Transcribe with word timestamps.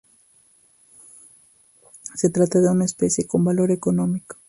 Se 2.15 2.31
trata 2.31 2.59
de 2.59 2.71
una 2.71 2.85
especie 2.85 3.27
con 3.27 3.45
valor 3.45 3.69
económico. 3.69 4.37